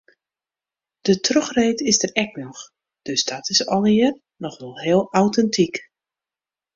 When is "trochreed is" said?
1.25-1.97